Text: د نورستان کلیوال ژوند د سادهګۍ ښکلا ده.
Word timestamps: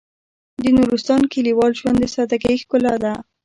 د 0.63 0.65
نورستان 0.77 1.21
کلیوال 1.33 1.71
ژوند 1.79 1.97
د 1.99 2.05
سادهګۍ 2.15 2.55
ښکلا 2.61 2.95
ده. 3.03 3.13